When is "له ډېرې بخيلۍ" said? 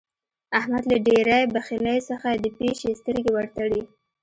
0.91-1.99